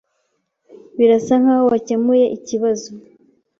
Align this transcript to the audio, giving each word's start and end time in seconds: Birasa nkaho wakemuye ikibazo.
Birasa 0.97 1.33
nkaho 1.41 1.65
wakemuye 1.71 2.25
ikibazo. 2.37 2.89